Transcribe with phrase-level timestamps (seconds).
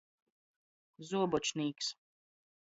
[1.09, 1.93] Zuobočnīks.